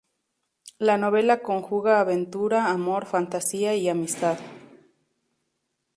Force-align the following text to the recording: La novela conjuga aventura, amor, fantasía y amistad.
La 0.79 0.97
novela 0.97 1.43
conjuga 1.43 1.99
aventura, 1.99 2.71
amor, 2.71 3.05
fantasía 3.05 3.75
y 3.75 3.87
amistad. 3.87 4.39